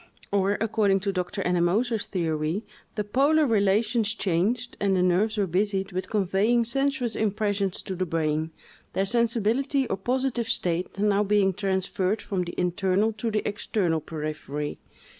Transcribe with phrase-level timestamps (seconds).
[0.31, 1.43] Or, according to Dr.
[1.43, 2.65] Ennemoser's theory,
[2.95, 8.07] the polar relations changed, and the nerves were busied with conveying sensuous impressions to the
[8.07, 8.49] brain,
[8.93, 14.79] their sensibility or positive state now being transferred from the internal to the external periphery.